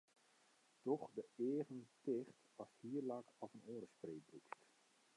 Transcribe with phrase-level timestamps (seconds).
[0.83, 4.63] Doch de eagen ticht ast hierlak of in oare spray brûkst.